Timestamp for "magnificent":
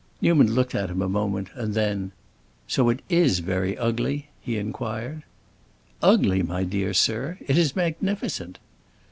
7.75-8.57